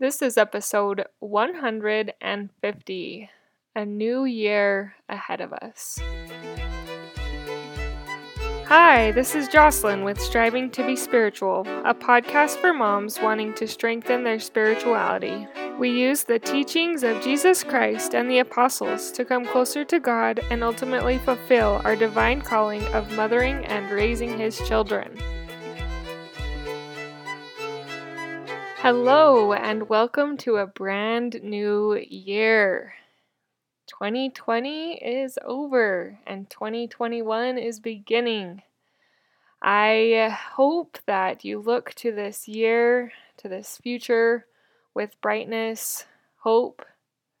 This 0.00 0.22
is 0.22 0.38
episode 0.38 1.06
150, 1.18 3.30
a 3.74 3.84
new 3.84 4.24
year 4.26 4.94
ahead 5.08 5.40
of 5.40 5.52
us. 5.52 5.98
Hi, 8.66 9.10
this 9.10 9.34
is 9.34 9.48
Jocelyn 9.48 10.04
with 10.04 10.20
Striving 10.20 10.70
to 10.70 10.86
Be 10.86 10.94
Spiritual, 10.94 11.62
a 11.84 11.94
podcast 11.94 12.58
for 12.58 12.72
moms 12.72 13.18
wanting 13.18 13.54
to 13.54 13.66
strengthen 13.66 14.22
their 14.22 14.38
spirituality. 14.38 15.48
We 15.80 15.90
use 15.90 16.22
the 16.22 16.38
teachings 16.38 17.02
of 17.02 17.20
Jesus 17.20 17.64
Christ 17.64 18.14
and 18.14 18.30
the 18.30 18.38
apostles 18.38 19.10
to 19.10 19.24
come 19.24 19.44
closer 19.44 19.84
to 19.86 19.98
God 19.98 20.38
and 20.52 20.62
ultimately 20.62 21.18
fulfill 21.18 21.82
our 21.84 21.96
divine 21.96 22.40
calling 22.40 22.84
of 22.94 23.10
mothering 23.16 23.66
and 23.66 23.90
raising 23.90 24.38
His 24.38 24.58
children. 24.68 25.18
Hello, 28.90 29.52
and 29.52 29.90
welcome 29.90 30.38
to 30.38 30.56
a 30.56 30.66
brand 30.66 31.40
new 31.42 31.94
year. 32.08 32.94
2020 33.86 34.94
is 34.94 35.38
over 35.44 36.18
and 36.26 36.48
2021 36.48 37.58
is 37.58 37.80
beginning. 37.80 38.62
I 39.60 40.34
hope 40.54 40.96
that 41.04 41.44
you 41.44 41.58
look 41.58 41.92
to 41.96 42.12
this 42.12 42.48
year, 42.48 43.12
to 43.36 43.46
this 43.46 43.76
future, 43.76 44.46
with 44.94 45.20
brightness, 45.20 46.06
hope, 46.38 46.82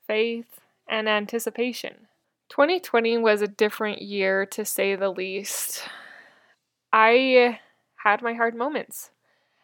faith, 0.06 0.60
and 0.86 1.08
anticipation. 1.08 2.08
2020 2.50 3.16
was 3.16 3.40
a 3.40 3.48
different 3.48 4.02
year 4.02 4.44
to 4.44 4.66
say 4.66 4.96
the 4.96 5.08
least. 5.08 5.82
I 6.92 7.58
had 8.04 8.20
my 8.20 8.34
hard 8.34 8.54
moments 8.54 9.12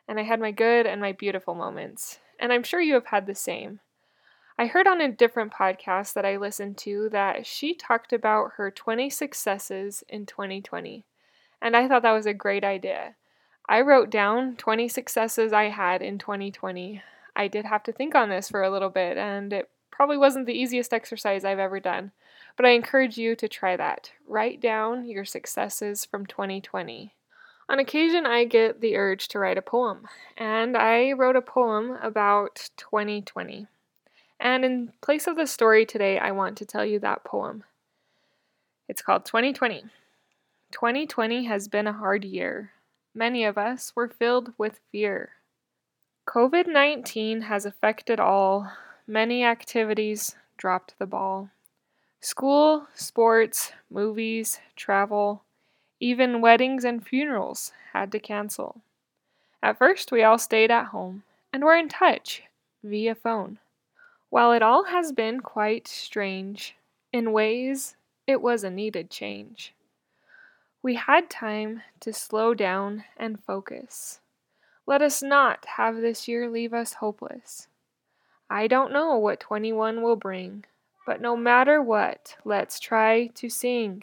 and 0.09 0.19
I 0.19 0.23
had 0.23 0.41
my 0.41 0.51
good 0.51 0.87
and 0.87 1.01
my 1.01 1.13
beautiful 1.13 1.55
moments. 1.55 2.19
And 2.39 2.53
I'm 2.53 2.63
sure 2.63 2.81
you 2.81 2.95
have 2.95 3.07
had 3.07 3.27
the 3.27 3.35
same. 3.35 3.81
I 4.59 4.67
heard 4.67 4.87
on 4.87 5.01
a 5.01 5.11
different 5.11 5.53
podcast 5.53 6.13
that 6.15 6.25
I 6.25 6.37
listened 6.37 6.79
to 6.79 7.09
that 7.11 7.47
she 7.47 7.75
talked 7.75 8.13
about 8.13 8.53
her 8.57 8.71
20 8.71 9.11
successes 9.11 10.05
in 10.09 10.27
2020. 10.27 11.05
And 11.61 11.77
I 11.77 11.89
thought 11.89 12.03
that 12.03 12.13
was 12.13 12.27
a 12.27 12.35
great 12.35 12.63
idea. 12.63 13.17
I 13.69 13.81
wrote 13.81 14.11
down 14.11 14.57
20 14.57 14.89
successes 14.89 15.53
I 15.53 15.71
had 15.71 16.03
in 16.03 16.19
2020. 16.19 17.03
I 17.35 17.49
did 17.49 17.65
have 17.65 17.83
to 17.85 17.93
think 17.93 18.15
on 18.15 18.29
this 18.29 18.49
for 18.49 18.63
a 18.63 18.71
little 18.71 18.91
bit, 18.91 19.17
and 19.17 19.53
it 19.53 19.71
probably 19.91 20.19
wasn't 20.19 20.47
the 20.47 20.53
easiest 20.53 20.93
exercise 20.93 21.45
I've 21.45 21.59
ever 21.59 21.81
done. 21.81 22.13
But 22.57 22.67
I 22.67 22.71
encourage 22.71 23.17
you 23.17 23.35
to 23.37 23.49
try 23.49 23.77
that. 23.77 24.13
Write 24.29 24.61
down 24.61 25.07
your 25.07 25.25
successes 25.25 26.05
from 26.05 26.27
2020. 26.27 27.15
On 27.69 27.79
occasion, 27.79 28.27
I 28.27 28.45
get 28.45 28.81
the 28.81 28.97
urge 28.97 29.29
to 29.29 29.39
write 29.39 29.57
a 29.57 29.63
poem, 29.63 30.07
and 30.37 30.77
I 30.77 31.13
wrote 31.13 31.37
a 31.37 31.43
poem 31.43 31.97
about 32.03 32.71
2020. 32.77 33.67
And 34.39 34.65
in 34.65 34.93
place 35.01 35.27
of 35.27 35.37
the 35.37 35.47
story 35.47 35.87
today, 35.87 36.19
I 36.19 36.33
want 36.33 36.59
to 36.59 36.67
tell 36.67 36.85
you 36.85 36.99
that 37.01 37.25
poem. 37.25 37.65
It's 38.89 39.01
called 39.01 39.25
2020. 39.25 39.85
2020 40.73 41.45
has 41.45 41.69
been 41.69 41.87
a 41.87 41.93
hard 41.93 42.25
year. 42.25 42.73
Many 43.15 43.45
of 43.45 43.57
us 43.57 43.93
were 43.97 44.09
filled 44.09 44.53
with 44.59 44.81
fear. 44.93 45.31
COVID 46.29 46.67
19 46.67 47.43
has 47.43 47.65
affected 47.65 48.21
all. 48.21 48.71
Many 49.07 49.45
activities 49.45 50.35
dropped 50.59 50.95
the 50.99 51.07
ball. 51.07 51.51
School, 52.21 52.89
sports, 52.95 53.73
movies, 53.91 54.61
travel, 54.77 55.45
even 56.01 56.41
weddings 56.41 56.85
and 56.85 57.07
funerals 57.07 57.73
had 57.93 58.13
to 58.13 58.19
cancel. 58.19 58.81
At 59.63 59.79
first, 59.79 60.13
we 60.13 60.23
all 60.23 60.39
stayed 60.39 60.71
at 60.71 60.87
home 60.87 61.23
and 61.53 61.65
were 61.65 61.77
in 61.77 61.89
touch 61.89 62.43
via 62.83 63.15
phone. 63.15 63.59
While 64.29 64.53
it 64.53 64.63
all 64.63 64.85
has 64.85 65.13
been 65.13 65.41
quite 65.41 65.87
strange, 65.87 66.77
in 67.13 67.33
ways 67.33 67.97
it 68.27 68.43
was 68.43 68.65
a 68.65 68.71
needed 68.71 69.09
change. 69.09 69.73
We 70.83 70.97
had 70.97 71.31
time 71.31 71.83
to 72.01 72.13
slow 72.13 72.53
down 72.53 73.05
and 73.17 73.43
focus. 73.43 74.21
Let 74.87 75.01
us 75.01 75.23
not 75.23 75.65
have 75.77 75.97
this 75.97 76.29
year 76.29 76.51
leave 76.51 76.75
us 76.75 76.95
hopeless. 76.95 77.69
I 78.51 78.67
don't 78.67 78.93
know 78.93 79.17
what 79.17 79.41
21 79.41 80.03
will 80.03 80.17
bring, 80.17 80.65
but 81.07 81.21
no 81.21 81.37
matter 81.37 81.81
what, 81.81 82.37
let's 82.45 82.79
try 82.79 83.29
to 83.29 83.49
sing. 83.49 84.03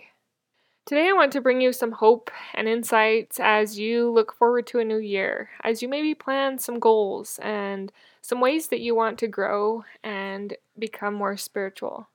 Today, 0.87 1.09
I 1.09 1.13
want 1.13 1.31
to 1.33 1.41
bring 1.41 1.61
you 1.61 1.73
some 1.73 1.91
hope 1.91 2.31
and 2.55 2.67
insights 2.67 3.39
as 3.39 3.77
you 3.77 4.09
look 4.09 4.33
forward 4.33 4.65
to 4.67 4.79
a 4.79 4.83
new 4.83 4.97
year, 4.97 5.51
as 5.63 5.83
you 5.83 5.87
maybe 5.87 6.15
plan 6.15 6.57
some 6.57 6.79
goals 6.79 7.39
and 7.43 7.91
some 8.21 8.41
ways 8.41 8.67
that 8.67 8.79
you 8.79 8.95
want 8.95 9.19
to 9.19 9.27
grow 9.27 9.85
and 10.03 10.57
become 10.79 11.13
more 11.13 11.37
spiritual. 11.37 12.09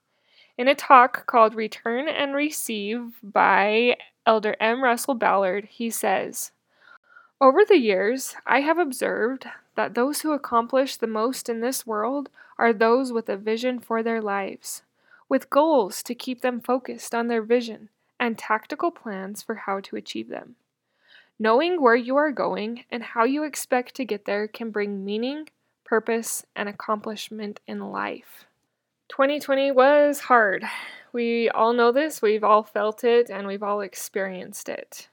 In 0.58 0.66
a 0.66 0.74
talk 0.74 1.26
called 1.26 1.54
Return 1.54 2.08
and 2.08 2.34
Receive 2.34 3.12
by 3.22 3.96
Elder 4.26 4.56
M. 4.58 4.82
Russell 4.82 5.14
Ballard, 5.14 5.68
he 5.70 5.88
says, 5.88 6.50
Over 7.40 7.64
the 7.64 7.78
years, 7.78 8.34
I 8.46 8.62
have 8.62 8.78
observed 8.78 9.46
that 9.76 9.94
those 9.94 10.22
who 10.22 10.32
accomplish 10.32 10.96
the 10.96 11.06
most 11.06 11.48
in 11.48 11.60
this 11.60 11.86
world 11.86 12.30
are 12.58 12.72
those 12.72 13.12
with 13.12 13.28
a 13.28 13.36
vision 13.36 13.78
for 13.78 14.02
their 14.02 14.20
lives, 14.20 14.82
with 15.28 15.50
goals 15.50 16.02
to 16.02 16.16
keep 16.16 16.40
them 16.40 16.60
focused 16.60 17.14
on 17.14 17.28
their 17.28 17.42
vision 17.42 17.90
and 18.26 18.36
tactical 18.36 18.90
plans 18.90 19.40
for 19.40 19.54
how 19.54 19.78
to 19.78 19.94
achieve 19.94 20.28
them. 20.28 20.56
Knowing 21.38 21.80
where 21.80 21.94
you 21.94 22.16
are 22.16 22.32
going 22.32 22.84
and 22.90 23.00
how 23.00 23.22
you 23.22 23.44
expect 23.44 23.94
to 23.94 24.04
get 24.04 24.24
there 24.24 24.48
can 24.48 24.70
bring 24.70 25.04
meaning, 25.04 25.48
purpose, 25.84 26.44
and 26.56 26.68
accomplishment 26.68 27.60
in 27.68 27.78
life. 27.78 28.46
2020 29.10 29.70
was 29.70 30.18
hard. 30.18 30.64
We 31.12 31.48
all 31.50 31.72
know 31.72 31.92
this, 31.92 32.20
we've 32.20 32.42
all 32.42 32.64
felt 32.64 33.04
it, 33.04 33.30
and 33.30 33.46
we've 33.46 33.62
all 33.62 33.80
experienced 33.80 34.68
it. 34.68 35.08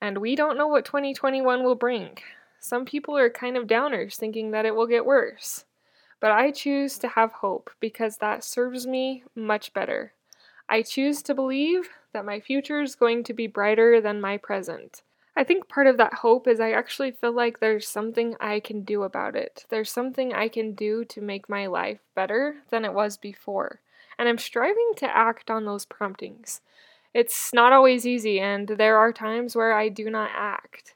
And 0.00 0.18
we 0.18 0.34
don't 0.34 0.58
know 0.58 0.66
what 0.66 0.84
2021 0.84 1.62
will 1.62 1.76
bring. 1.76 2.18
Some 2.58 2.84
people 2.84 3.16
are 3.16 3.30
kind 3.30 3.56
of 3.56 3.68
downers, 3.68 4.16
thinking 4.16 4.50
that 4.50 4.66
it 4.66 4.74
will 4.74 4.88
get 4.88 5.06
worse. 5.06 5.64
But 6.18 6.32
I 6.32 6.50
choose 6.50 6.98
to 6.98 7.08
have 7.08 7.32
hope 7.32 7.70
because 7.78 8.16
that 8.16 8.42
serves 8.42 8.88
me 8.88 9.22
much 9.36 9.72
better. 9.72 10.14
I 10.72 10.82
choose 10.82 11.20
to 11.22 11.34
believe 11.34 11.88
that 12.12 12.24
my 12.24 12.38
future 12.38 12.80
is 12.80 12.94
going 12.94 13.24
to 13.24 13.34
be 13.34 13.48
brighter 13.48 14.00
than 14.00 14.20
my 14.20 14.36
present. 14.36 15.02
I 15.36 15.42
think 15.42 15.68
part 15.68 15.88
of 15.88 15.96
that 15.96 16.14
hope 16.14 16.46
is 16.46 16.60
I 16.60 16.70
actually 16.70 17.10
feel 17.10 17.32
like 17.32 17.58
there's 17.58 17.88
something 17.88 18.36
I 18.38 18.60
can 18.60 18.82
do 18.82 19.02
about 19.02 19.34
it. 19.34 19.66
There's 19.68 19.90
something 19.90 20.32
I 20.32 20.46
can 20.46 20.74
do 20.74 21.04
to 21.06 21.20
make 21.20 21.48
my 21.48 21.66
life 21.66 21.98
better 22.14 22.58
than 22.70 22.84
it 22.84 22.94
was 22.94 23.16
before. 23.16 23.80
And 24.16 24.28
I'm 24.28 24.38
striving 24.38 24.92
to 24.98 25.16
act 25.16 25.50
on 25.50 25.64
those 25.64 25.86
promptings. 25.86 26.60
It's 27.12 27.52
not 27.52 27.72
always 27.72 28.06
easy, 28.06 28.38
and 28.38 28.68
there 28.68 28.96
are 28.96 29.12
times 29.12 29.56
where 29.56 29.72
I 29.72 29.88
do 29.88 30.08
not 30.08 30.30
act. 30.32 30.94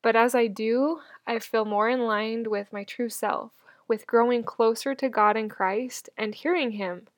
But 0.00 0.14
as 0.14 0.36
I 0.36 0.46
do, 0.46 1.00
I 1.26 1.40
feel 1.40 1.64
more 1.64 1.88
in 1.88 2.02
line 2.02 2.48
with 2.48 2.72
my 2.72 2.84
true 2.84 3.08
self, 3.08 3.50
with 3.88 4.06
growing 4.06 4.44
closer 4.44 4.94
to 4.94 5.08
God 5.08 5.36
in 5.36 5.48
Christ 5.48 6.08
and 6.16 6.36
hearing 6.36 6.72
Him 6.72 7.08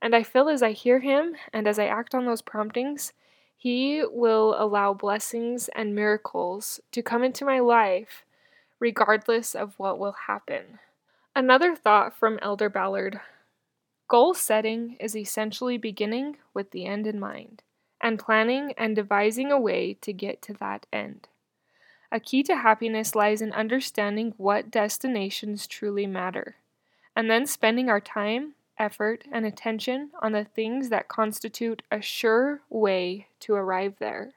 and 0.00 0.14
I 0.14 0.22
feel 0.22 0.48
as 0.48 0.62
I 0.62 0.72
hear 0.72 1.00
Him 1.00 1.36
and 1.52 1.66
as 1.66 1.78
I 1.78 1.86
act 1.86 2.14
on 2.14 2.26
those 2.26 2.42
promptings, 2.42 3.12
He 3.56 4.04
will 4.04 4.54
allow 4.58 4.94
blessings 4.94 5.68
and 5.74 5.94
miracles 5.94 6.80
to 6.92 7.02
come 7.02 7.22
into 7.22 7.44
my 7.44 7.60
life, 7.60 8.24
regardless 8.78 9.54
of 9.54 9.74
what 9.78 9.98
will 9.98 10.16
happen. 10.26 10.78
Another 11.34 11.74
thought 11.74 12.16
from 12.16 12.38
Elder 12.40 12.68
Ballard 12.68 13.20
Goal 14.08 14.34
setting 14.34 14.96
is 15.00 15.16
essentially 15.16 15.78
beginning 15.78 16.36
with 16.54 16.70
the 16.70 16.86
end 16.86 17.08
in 17.08 17.18
mind, 17.18 17.62
and 18.00 18.20
planning 18.20 18.72
and 18.78 18.94
devising 18.94 19.50
a 19.50 19.58
way 19.58 19.94
to 19.94 20.12
get 20.12 20.40
to 20.42 20.54
that 20.54 20.86
end. 20.92 21.28
A 22.12 22.20
key 22.20 22.44
to 22.44 22.56
happiness 22.56 23.16
lies 23.16 23.42
in 23.42 23.52
understanding 23.52 24.32
what 24.36 24.70
destinations 24.70 25.66
truly 25.66 26.06
matter, 26.06 26.54
and 27.16 27.28
then 27.28 27.46
spending 27.46 27.88
our 27.88 28.00
time 28.00 28.54
effort, 28.78 29.24
and 29.32 29.44
attention 29.46 30.10
on 30.20 30.32
the 30.32 30.44
things 30.44 30.88
that 30.88 31.08
constitute 31.08 31.82
a 31.90 32.00
sure 32.00 32.60
way 32.70 33.26
to 33.40 33.54
arrive 33.54 33.94
there. 33.98 34.32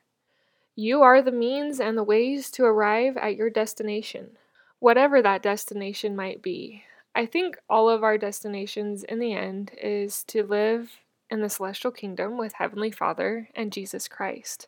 You 0.76 1.02
are 1.02 1.22
the 1.22 1.32
means 1.32 1.80
and 1.80 1.98
the 1.98 2.04
ways 2.04 2.50
to 2.52 2.64
arrive 2.64 3.18
at 3.18 3.36
your 3.36 3.50
destination, 3.50 4.38
whatever 4.80 5.22
that 5.22 5.44
destination 5.44 6.16
might 6.16 6.42
be. 6.42 6.84
I 7.14 7.26
think 7.26 7.58
all 7.70 7.90
of 7.90 8.04
our 8.04 8.18
destinations 8.18 9.04
in 9.04 9.20
the 9.20 9.34
end 9.34 9.72
is 9.82 10.24
to 10.26 10.44
live 10.44 10.92
in 11.30 11.42
the 11.42 11.50
celestial 11.50 11.92
kingdom 11.92 12.38
with 12.38 12.54
Heavenly 12.54 12.92
Father 12.92 13.50
and 13.56 13.74
Jesus 13.74 14.08
Christ. 14.08 14.68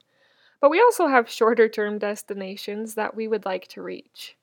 But 0.59 0.69
we 0.69 0.81
also 0.81 1.07
have 1.07 1.29
shorter 1.29 1.69
term 1.69 1.97
destinations 1.97 2.95
that 2.95 3.15
we 3.15 3.27
would 3.27 3.45
like 3.45 3.67
to 3.69 3.81
reach. 3.81 4.35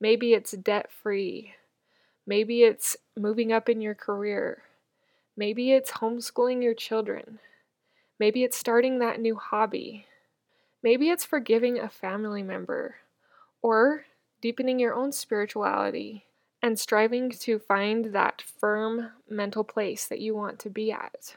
Maybe 0.00 0.32
it's 0.32 0.52
debt 0.52 0.90
free. 0.90 1.54
Maybe 2.26 2.62
it's 2.62 2.96
moving 3.16 3.52
up 3.52 3.68
in 3.68 3.80
your 3.80 3.94
career. 3.94 4.62
Maybe 5.38 5.70
it's 5.70 5.92
homeschooling 5.92 6.64
your 6.64 6.74
children. 6.74 7.38
Maybe 8.18 8.42
it's 8.42 8.58
starting 8.58 8.98
that 8.98 9.20
new 9.20 9.36
hobby. 9.36 10.06
Maybe 10.82 11.10
it's 11.10 11.24
forgiving 11.24 11.78
a 11.78 11.88
family 11.88 12.42
member 12.42 12.96
or 13.62 14.04
deepening 14.40 14.80
your 14.80 14.94
own 14.94 15.12
spirituality. 15.12 16.24
and 16.62 16.78
striving 16.78 17.30
to 17.30 17.58
find 17.58 18.06
that 18.06 18.42
firm 18.42 19.10
mental 19.30 19.62
place 19.62 20.06
that 20.06 20.18
you 20.18 20.34
want 20.34 20.58
to 20.58 20.68
be 20.68 20.90
at. 20.90 21.36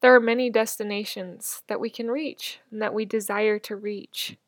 There 0.00 0.14
are 0.14 0.20
many 0.20 0.48
destinations 0.48 1.62
that 1.66 1.80
we 1.80 1.90
can 1.90 2.10
reach 2.10 2.60
and 2.70 2.80
that 2.80 2.94
we 2.94 3.04
desire 3.04 3.58
to 3.58 3.76
reach. 3.76 4.38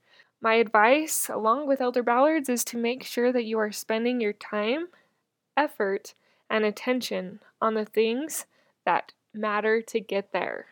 My 0.40 0.54
advice, 0.54 1.28
along 1.28 1.66
with 1.66 1.82
Elder 1.82 2.02
Ballard's, 2.02 2.48
is 2.48 2.64
to 2.64 2.78
make 2.78 3.04
sure 3.04 3.30
that 3.30 3.44
you 3.44 3.58
are 3.58 3.72
spending 3.72 4.22
your 4.22 4.32
time, 4.32 4.88
effort, 5.56 6.14
and 6.48 6.64
attention 6.64 7.40
on 7.60 7.74
the 7.74 7.84
things 7.84 8.46
that 8.90 9.12
matter 9.32 9.80
to 9.80 10.00
get 10.00 10.32
there. 10.32 10.66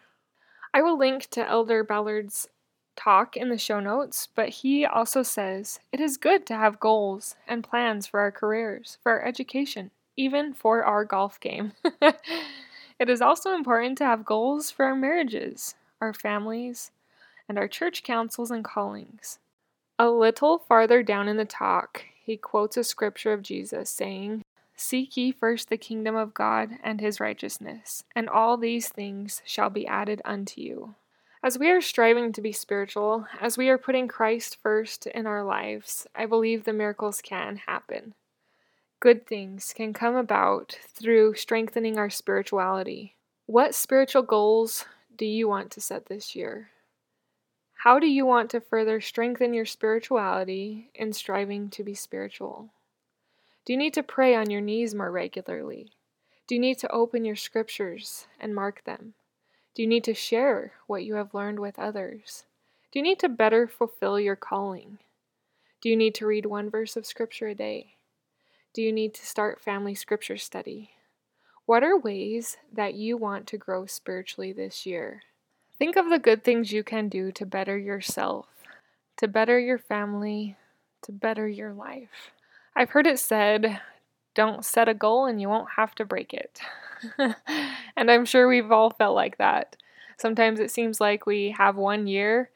I 0.74 0.82
will 0.82 0.98
link 0.98 1.28
to 1.30 1.48
Elder 1.48 1.84
Ballard's 1.84 2.48
talk 2.96 3.36
in 3.36 3.48
the 3.48 3.58
show 3.58 3.78
notes, 3.78 4.26
but 4.34 4.48
he 4.48 4.84
also 4.84 5.22
says 5.22 5.78
it 5.92 6.00
is 6.00 6.16
good 6.16 6.44
to 6.46 6.56
have 6.56 6.80
goals 6.80 7.36
and 7.46 7.62
plans 7.62 8.08
for 8.08 8.18
our 8.18 8.32
careers, 8.32 8.98
for 9.04 9.12
our 9.12 9.24
education, 9.24 9.92
even 10.16 10.52
for 10.52 10.82
our 10.82 11.04
golf 11.04 11.38
game. 11.38 11.72
it 12.98 13.08
is 13.08 13.22
also 13.22 13.54
important 13.54 13.96
to 13.98 14.04
have 14.04 14.24
goals 14.24 14.68
for 14.68 14.86
our 14.86 14.96
marriages, 14.96 15.76
our 16.00 16.12
families, 16.12 16.90
and 17.48 17.56
our 17.56 17.68
church 17.68 18.02
councils 18.02 18.50
and 18.50 18.64
callings. 18.64 19.38
A 19.96 20.10
little 20.10 20.58
farther 20.58 21.04
down 21.04 21.28
in 21.28 21.36
the 21.36 21.44
talk, 21.44 22.04
he 22.24 22.36
quotes 22.36 22.76
a 22.76 22.82
scripture 22.82 23.32
of 23.32 23.42
Jesus 23.42 23.90
saying, 23.90 24.42
Seek 24.80 25.16
ye 25.16 25.32
first 25.32 25.70
the 25.70 25.76
kingdom 25.76 26.14
of 26.14 26.32
God 26.32 26.78
and 26.84 27.00
his 27.00 27.18
righteousness, 27.18 28.04
and 28.14 28.28
all 28.28 28.56
these 28.56 28.88
things 28.88 29.42
shall 29.44 29.70
be 29.70 29.88
added 29.88 30.22
unto 30.24 30.60
you. 30.60 30.94
As 31.42 31.58
we 31.58 31.68
are 31.68 31.80
striving 31.80 32.32
to 32.32 32.40
be 32.40 32.52
spiritual, 32.52 33.26
as 33.40 33.58
we 33.58 33.68
are 33.70 33.76
putting 33.76 34.06
Christ 34.06 34.56
first 34.62 35.08
in 35.08 35.26
our 35.26 35.42
lives, 35.42 36.06
I 36.14 36.26
believe 36.26 36.62
the 36.62 36.72
miracles 36.72 37.20
can 37.20 37.56
happen. 37.66 38.14
Good 39.00 39.26
things 39.26 39.72
can 39.74 39.92
come 39.92 40.14
about 40.14 40.78
through 40.94 41.34
strengthening 41.34 41.98
our 41.98 42.08
spirituality. 42.08 43.16
What 43.46 43.74
spiritual 43.74 44.22
goals 44.22 44.84
do 45.16 45.26
you 45.26 45.48
want 45.48 45.72
to 45.72 45.80
set 45.80 46.06
this 46.06 46.36
year? 46.36 46.70
How 47.74 47.98
do 47.98 48.06
you 48.06 48.24
want 48.24 48.48
to 48.50 48.60
further 48.60 49.00
strengthen 49.00 49.54
your 49.54 49.66
spirituality 49.66 50.92
in 50.94 51.12
striving 51.12 51.68
to 51.70 51.82
be 51.82 51.94
spiritual? 51.94 52.70
Do 53.68 53.74
you 53.74 53.78
need 53.78 53.92
to 53.94 54.02
pray 54.02 54.34
on 54.34 54.48
your 54.48 54.62
knees 54.62 54.94
more 54.94 55.10
regularly? 55.10 55.92
Do 56.46 56.54
you 56.54 56.58
need 56.58 56.78
to 56.78 56.90
open 56.90 57.26
your 57.26 57.36
scriptures 57.36 58.26
and 58.40 58.54
mark 58.54 58.82
them? 58.84 59.12
Do 59.74 59.82
you 59.82 59.86
need 59.86 60.04
to 60.04 60.14
share 60.14 60.72
what 60.86 61.04
you 61.04 61.16
have 61.16 61.34
learned 61.34 61.60
with 61.60 61.78
others? 61.78 62.44
Do 62.90 62.98
you 62.98 63.02
need 63.02 63.18
to 63.18 63.28
better 63.28 63.66
fulfill 63.68 64.18
your 64.18 64.36
calling? 64.36 65.00
Do 65.82 65.90
you 65.90 65.98
need 65.98 66.14
to 66.14 66.26
read 66.26 66.46
one 66.46 66.70
verse 66.70 66.96
of 66.96 67.04
scripture 67.04 67.48
a 67.48 67.54
day? 67.54 67.96
Do 68.72 68.80
you 68.80 68.90
need 68.90 69.12
to 69.12 69.26
start 69.26 69.60
family 69.60 69.94
scripture 69.94 70.38
study? 70.38 70.92
What 71.66 71.84
are 71.84 71.98
ways 71.98 72.56
that 72.72 72.94
you 72.94 73.18
want 73.18 73.46
to 73.48 73.58
grow 73.58 73.84
spiritually 73.84 74.50
this 74.50 74.86
year? 74.86 75.24
Think 75.78 75.96
of 75.96 76.08
the 76.08 76.18
good 76.18 76.42
things 76.42 76.72
you 76.72 76.82
can 76.82 77.10
do 77.10 77.30
to 77.32 77.44
better 77.44 77.76
yourself, 77.76 78.46
to 79.18 79.28
better 79.28 79.60
your 79.60 79.76
family, 79.76 80.56
to 81.02 81.12
better 81.12 81.46
your 81.46 81.74
life. 81.74 82.30
I've 82.78 82.90
heard 82.90 83.08
it 83.08 83.18
said, 83.18 83.80
don't 84.36 84.64
set 84.64 84.88
a 84.88 84.94
goal 84.94 85.26
and 85.26 85.40
you 85.40 85.48
won't 85.48 85.70
have 85.74 85.96
to 85.96 86.04
break 86.04 86.32
it. 86.32 86.60
and 87.96 88.08
I'm 88.08 88.24
sure 88.24 88.46
we've 88.46 88.70
all 88.70 88.90
felt 88.90 89.16
like 89.16 89.36
that. 89.38 89.74
Sometimes 90.16 90.60
it 90.60 90.70
seems 90.70 91.00
like 91.00 91.26
we 91.26 91.56
have 91.58 91.74
one 91.74 92.06
year 92.06 92.50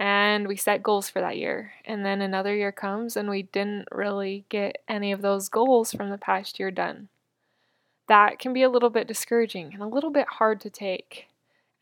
and 0.00 0.48
we 0.48 0.56
set 0.56 0.82
goals 0.82 1.10
for 1.10 1.20
that 1.20 1.36
year, 1.36 1.72
and 1.84 2.06
then 2.06 2.22
another 2.22 2.54
year 2.54 2.72
comes 2.72 3.18
and 3.18 3.28
we 3.28 3.42
didn't 3.42 3.88
really 3.92 4.46
get 4.48 4.78
any 4.88 5.12
of 5.12 5.20
those 5.20 5.50
goals 5.50 5.92
from 5.92 6.08
the 6.08 6.16
past 6.16 6.58
year 6.58 6.70
done. 6.70 7.08
That 8.08 8.38
can 8.38 8.54
be 8.54 8.62
a 8.62 8.70
little 8.70 8.90
bit 8.90 9.06
discouraging 9.06 9.74
and 9.74 9.82
a 9.82 9.86
little 9.86 10.10
bit 10.10 10.26
hard 10.26 10.58
to 10.62 10.70
take. 10.70 11.26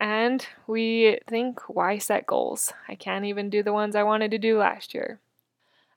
And 0.01 0.45
we 0.67 1.19
think, 1.29 1.61
why 1.69 1.97
set 1.97 2.27
goals? 2.27 2.73
I 2.89 2.95
can't 2.95 3.23
even 3.23 3.49
do 3.49 3.63
the 3.63 3.71
ones 3.71 3.95
I 3.95 4.03
wanted 4.03 4.31
to 4.31 4.37
do 4.37 4.57
last 4.57 4.93
year. 4.93 5.21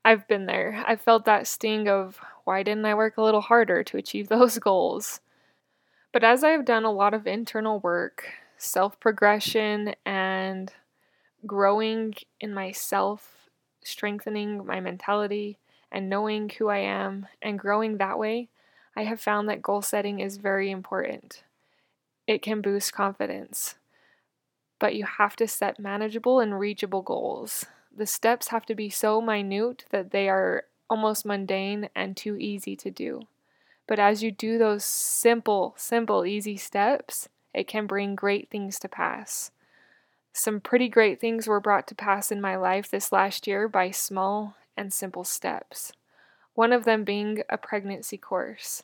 I've 0.09 0.27
been 0.27 0.47
there. 0.47 0.83
I've 0.87 1.03
felt 1.03 1.27
that 1.27 1.47
sting 1.47 1.87
of 1.87 2.19
why 2.45 2.63
didn't 2.63 2.87
I 2.87 2.95
work 2.95 3.19
a 3.19 3.23
little 3.23 3.43
harder 3.43 3.85
to 3.85 3.99
achieve 3.99 4.29
those 4.31 4.59
goals? 4.59 5.21
But 6.13 6.25
as 6.25 6.43
I've 6.43 6.65
done 6.65 6.87
a 6.87 6.91
lot 6.91 7.13
of 7.13 7.27
internal 7.27 7.79
work, 7.81 8.25
self 8.57 8.99
progression, 9.01 9.95
and 10.07 10.73
growing 11.47 12.15
in 12.41 12.55
myself, 12.55 13.51
strengthening 13.85 14.65
my 14.65 14.81
mentality, 14.81 15.59
and 15.93 16.09
knowing 16.09 16.49
who 16.49 16.69
I 16.71 16.79
am, 16.79 17.27
and 17.43 17.59
growing 17.59 17.99
that 17.99 18.19
way, 18.19 18.49
I 18.97 19.05
have 19.05 19.21
found 19.21 19.47
that 19.51 19.61
goal 19.61 19.83
setting 19.83 20.21
is 20.21 20.39
very 20.39 20.71
important. 20.71 21.45
It 22.27 22.41
can 22.41 22.63
boost 22.63 22.95
confidence, 22.95 23.75
but 24.79 24.95
you 24.95 25.05
have 25.05 25.37
to 25.37 25.47
set 25.47 25.79
manageable 25.79 26.41
and 26.41 26.59
reachable 26.59 27.03
goals 27.03 27.67
the 27.99 28.07
steps 28.07 28.49
have 28.49 28.65
to 28.67 28.75
be 28.75 28.89
so 28.89 29.21
minute 29.21 29.85
that 29.91 30.13
they 30.13 30.29
are 30.29 30.65
almost 30.89 31.27
mundane 31.27 31.91
and 31.95 32.17
too 32.17 32.37
easy 32.37 32.77
to 32.77 32.91
do. 32.91 33.23
But 33.87 33.99
as 33.99 34.23
you 34.23 34.31
do 34.31 34.57
those 34.57 34.85
simple, 34.85 35.75
simple, 35.77 36.25
easy 36.25 36.57
steps, 36.57 37.29
it 37.53 37.67
can 37.67 37.87
bring 37.87 38.15
great 38.15 38.49
things 38.51 38.79
to 38.81 38.89
pass. 38.89 39.51
Some 40.33 40.61
pretty 40.61 40.89
great 40.89 41.21
things 41.21 41.49
were 41.49 41.61
brought 41.61 41.89
to 41.89 41.95
pass 41.95 42.31
in 42.31 42.41
my 42.41 42.55
life 42.55 42.91
this 42.91 43.11
last 43.11 43.47
year 43.47 43.67
by 43.67 43.91
small 43.91 44.57
and 44.77 44.93
simple 44.93 45.25
steps. 45.25 45.93
One 46.55 46.73
of 46.73 46.85
them 46.85 47.03
being 47.03 47.43
a 47.49 47.59
pregnancy 47.59 48.17
course. 48.17 48.83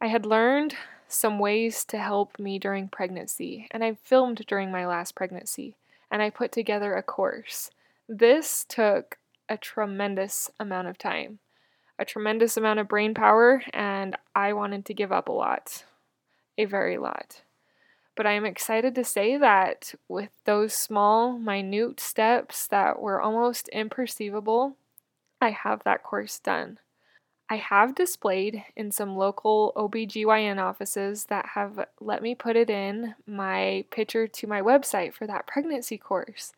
I 0.00 0.06
had 0.06 0.24
learned 0.24 0.74
some 1.08 1.38
ways 1.38 1.84
to 1.86 1.98
help 1.98 2.38
me 2.38 2.58
during 2.58 2.88
pregnancy, 2.88 3.66
and 3.70 3.84
I 3.84 3.94
filmed 3.94 4.44
during 4.46 4.70
my 4.70 4.86
last 4.86 5.14
pregnancy, 5.14 5.76
and 6.10 6.22
I 6.22 6.30
put 6.30 6.52
together 6.52 6.94
a 6.94 7.02
course. 7.02 7.70
This 8.08 8.64
took 8.66 9.18
a 9.50 9.58
tremendous 9.58 10.50
amount 10.58 10.88
of 10.88 10.96
time, 10.96 11.40
a 11.98 12.06
tremendous 12.06 12.56
amount 12.56 12.80
of 12.80 12.88
brain 12.88 13.12
power, 13.12 13.62
and 13.74 14.16
I 14.34 14.54
wanted 14.54 14.86
to 14.86 14.94
give 14.94 15.12
up 15.12 15.28
a 15.28 15.32
lot, 15.32 15.84
a 16.56 16.64
very 16.64 16.96
lot. 16.96 17.42
But 18.16 18.26
I 18.26 18.32
am 18.32 18.46
excited 18.46 18.94
to 18.94 19.04
say 19.04 19.36
that 19.36 19.94
with 20.08 20.30
those 20.46 20.72
small, 20.72 21.38
minute 21.38 22.00
steps 22.00 22.66
that 22.68 22.98
were 22.98 23.20
almost 23.20 23.68
imperceivable, 23.74 24.76
I 25.38 25.50
have 25.50 25.84
that 25.84 26.02
course 26.02 26.38
done. 26.38 26.78
I 27.50 27.56
have 27.56 27.94
displayed 27.94 28.64
in 28.74 28.90
some 28.90 29.16
local 29.16 29.74
OBGYN 29.76 30.58
offices 30.58 31.26
that 31.26 31.50
have 31.54 31.86
let 32.00 32.22
me 32.22 32.34
put 32.34 32.56
it 32.56 32.70
in 32.70 33.14
my 33.26 33.84
picture 33.90 34.26
to 34.26 34.46
my 34.46 34.62
website 34.62 35.12
for 35.12 35.26
that 35.26 35.46
pregnancy 35.46 35.98
course. 35.98 36.52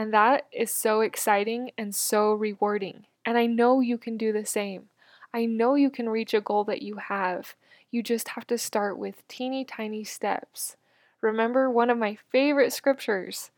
And 0.00 0.14
that 0.14 0.46
is 0.50 0.72
so 0.72 1.02
exciting 1.02 1.72
and 1.76 1.94
so 1.94 2.32
rewarding. 2.32 3.04
And 3.26 3.36
I 3.36 3.44
know 3.44 3.80
you 3.80 3.98
can 3.98 4.16
do 4.16 4.32
the 4.32 4.46
same. 4.46 4.88
I 5.34 5.44
know 5.44 5.74
you 5.74 5.90
can 5.90 6.08
reach 6.08 6.32
a 6.32 6.40
goal 6.40 6.64
that 6.64 6.80
you 6.80 6.96
have. 6.96 7.54
You 7.90 8.02
just 8.02 8.28
have 8.28 8.46
to 8.46 8.56
start 8.56 8.96
with 8.96 9.28
teeny 9.28 9.62
tiny 9.62 10.04
steps. 10.04 10.78
Remember 11.20 11.70
one 11.70 11.90
of 11.90 11.98
my 11.98 12.16
favorite 12.32 12.72
scriptures 12.72 13.50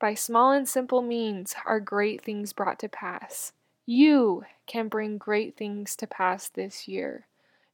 By 0.00 0.14
small 0.14 0.52
and 0.52 0.66
simple 0.66 1.02
means 1.02 1.54
are 1.66 1.78
great 1.78 2.22
things 2.22 2.54
brought 2.54 2.78
to 2.78 2.88
pass. 2.88 3.52
You 3.84 4.46
can 4.66 4.88
bring 4.88 5.18
great 5.18 5.58
things 5.58 5.94
to 5.96 6.06
pass 6.06 6.48
this 6.48 6.88
year. 6.88 7.26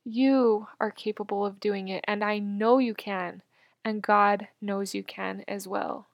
You 0.05 0.67
are 0.81 0.91
capable 0.91 1.47
of 1.47 1.61
doing 1.61 1.87
it, 1.87 2.05
and 2.09 2.25
I 2.25 2.41
know 2.41 2.79
you 2.79 2.95
can, 2.95 3.43
and 3.85 4.03
God 4.03 4.49
knows 4.61 4.93
you 4.93 5.05
can 5.05 5.45
as 5.47 5.69
well. 5.69 6.09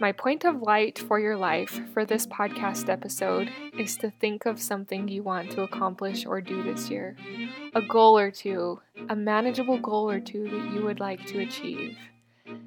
My 0.00 0.12
point 0.12 0.44
of 0.44 0.62
light 0.62 0.98
for 0.98 1.18
your 1.18 1.36
life 1.36 1.80
for 1.92 2.04
this 2.04 2.26
podcast 2.26 2.88
episode 2.88 3.50
is 3.78 3.96
to 3.98 4.10
think 4.10 4.44
of 4.44 4.60
something 4.60 5.08
you 5.08 5.22
want 5.22 5.50
to 5.52 5.62
accomplish 5.62 6.26
or 6.26 6.40
do 6.40 6.62
this 6.62 6.90
year. 6.90 7.16
A 7.74 7.82
goal 7.82 8.18
or 8.18 8.30
two, 8.30 8.80
a 9.08 9.16
manageable 9.16 9.78
goal 9.78 10.10
or 10.10 10.20
two 10.20 10.44
that 10.44 10.72
you 10.72 10.82
would 10.82 11.00
like 11.00 11.24
to 11.26 11.40
achieve. 11.40 11.96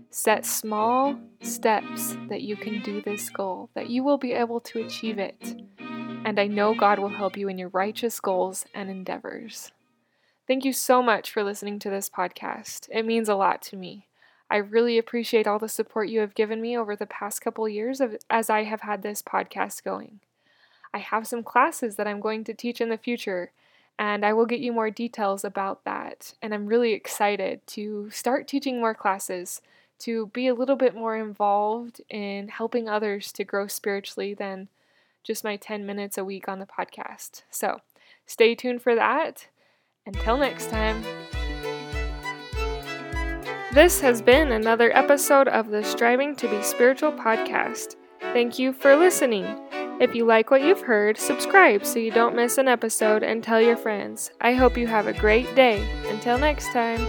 Set 0.10 0.46
small 0.46 1.20
steps 1.42 2.18
that 2.30 2.42
you 2.42 2.56
can 2.56 2.82
do 2.82 3.02
this 3.02 3.30
goal, 3.30 3.70
that 3.76 3.90
you 3.90 4.04
will 4.04 4.18
be 4.18 4.34
able 4.34 4.60
to 4.62 4.84
achieve 4.84 5.20
it. 5.20 5.62
And 6.26 6.40
I 6.40 6.48
know 6.48 6.74
God 6.74 7.00
will 7.00 7.10
help 7.10 7.38
you 7.38 7.50
in 7.50 7.58
your 7.58 7.70
righteous 7.70 8.20
goals 8.20 8.66
and 8.74 8.90
endeavors. 8.90 9.72
Thank 10.48 10.66
you 10.66 10.74
so 10.74 11.04
much 11.04 11.32
for 11.32 11.44
listening 11.44 11.78
to 11.80 11.90
this 11.90 12.10
podcast. 12.10 12.88
It 12.90 13.06
means 13.06 13.30
a 13.30 13.36
lot 13.36 13.62
to 13.64 13.76
me. 13.76 14.07
I 14.50 14.58
really 14.58 14.98
appreciate 14.98 15.48
all 15.48 15.60
the 15.60 15.68
support 15.68 16.10
you 16.10 16.22
have 16.22 16.36
given 16.36 16.62
me 16.62 16.78
over 16.78 16.96
the 16.96 17.06
past 17.06 17.42
couple 17.42 17.68
years 17.68 18.00
of, 18.00 18.16
as 18.30 18.50
I 18.50 18.64
have 18.64 18.82
had 18.82 19.02
this 19.02 19.22
podcast 19.22 19.84
going. 19.84 20.20
I 20.94 21.00
have 21.00 21.28
some 21.28 21.44
classes 21.44 21.98
that 21.98 22.08
I'm 22.08 22.22
going 22.22 22.44
to 22.46 22.54
teach 22.54 22.80
in 22.80 22.90
the 22.90 22.98
future, 22.98 23.52
and 24.00 24.26
I 24.26 24.34
will 24.34 24.46
get 24.46 24.60
you 24.60 24.72
more 24.72 24.90
details 24.90 25.44
about 25.44 25.84
that. 25.84 26.34
And 26.42 26.54
I'm 26.54 26.68
really 26.68 26.94
excited 26.94 27.66
to 27.68 28.10
start 28.10 28.48
teaching 28.48 28.80
more 28.80 28.96
classes, 28.96 29.62
to 30.00 30.28
be 30.28 30.48
a 30.48 30.54
little 30.54 30.76
bit 30.76 30.96
more 30.96 31.18
involved 31.18 32.02
in 32.10 32.48
helping 32.48 32.88
others 32.88 33.32
to 33.34 33.44
grow 33.44 33.68
spiritually 33.68 34.34
than 34.34 34.70
just 35.24 35.44
my 35.44 35.58
10 35.58 35.86
minutes 35.86 36.18
a 36.18 36.24
week 36.24 36.48
on 36.48 36.60
the 36.60 36.66
podcast. 36.66 37.42
So 37.50 37.82
stay 38.26 38.56
tuned 38.56 38.82
for 38.82 38.96
that. 38.96 39.48
Until 40.06 40.38
next 40.38 40.70
time. 40.70 41.04
This 43.74 44.00
has 44.00 44.22
been 44.22 44.54
another 44.54 44.96
episode 44.96 45.50
of 45.50 45.70
the 45.70 45.84
Striving 45.84 46.38
to 46.38 46.48
Be 46.48 46.64
Spiritual 46.64 47.12
podcast. 47.12 47.98
Thank 48.22 48.58
you 48.58 48.72
for 48.72 48.96
listening. 48.96 49.46
If 50.00 50.16
you 50.16 50.26
like 50.26 50.50
what 50.50 50.62
you've 50.62 50.82
heard, 50.82 51.18
subscribe 51.18 51.86
so 51.86 52.00
you 52.00 52.12
don't 52.12 52.36
miss 52.36 52.58
an 52.58 52.70
episode 52.70 53.24
and 53.24 53.44
tell 53.44 53.62
your 53.62 53.76
friends. 53.76 54.32
I 54.40 54.54
hope 54.54 54.78
you 54.78 54.88
have 54.88 55.08
a 55.08 55.14
great 55.14 55.54
day. 55.54 55.86
Until 56.08 56.38
next 56.38 56.72
time. 56.72 57.06